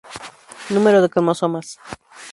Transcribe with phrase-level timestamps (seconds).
[0.73, 1.67] Número de cromosomas.